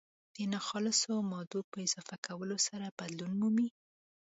د 0.35 0.37
ناخالصو 0.53 1.13
مادو 1.31 1.59
په 1.71 1.77
اضافه 1.85 2.15
کولو 2.25 2.57
سره 2.67 2.95
بدلون 2.99 3.31
مومي. 3.39 3.69